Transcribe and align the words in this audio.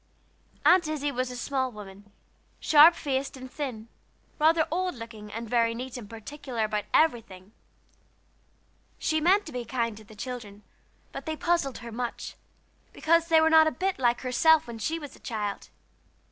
Aunt 0.65 0.87
Izzie 0.87 1.11
was 1.11 1.29
a 1.29 1.35
small 1.37 1.71
woman, 1.71 2.11
sharp 2.59 2.95
faced 2.95 3.37
and 3.37 3.51
thin, 3.51 3.87
rather 4.39 4.67
old 4.71 4.95
looking, 4.95 5.31
and 5.31 5.47
very 5.47 5.75
neat 5.75 5.95
and 5.95 6.09
particular 6.09 6.63
about 6.63 6.85
everything. 6.91 7.51
She 8.97 9.21
meant 9.21 9.45
to 9.45 9.51
be 9.51 9.63
kind 9.63 9.95
to 9.97 10.03
the 10.03 10.15
children, 10.15 10.63
but 11.11 11.27
they 11.27 11.37
puzzled 11.37 11.77
her 11.85 11.91
much, 11.91 12.33
because 12.91 13.27
they 13.27 13.41
were 13.41 13.51
not 13.51 13.67
a 13.67 13.71
bit 13.71 13.99
like 13.99 14.21
herself 14.21 14.65
when 14.65 14.79
she 14.79 14.97
was 14.97 15.15
a 15.15 15.19
child. 15.19 15.69